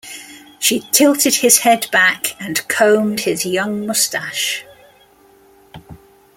She 0.57 0.79
tilted 0.91 1.35
his 1.35 1.59
head 1.59 1.85
back 1.91 2.35
and 2.41 2.67
combed 2.67 3.19
his 3.19 3.45
young 3.45 3.85
moustache. 3.85 4.65